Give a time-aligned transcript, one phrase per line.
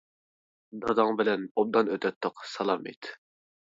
[0.85, 3.13] داداڭ بىلەن ئوبدان ئۆتەتتۇق سالام ئېيت!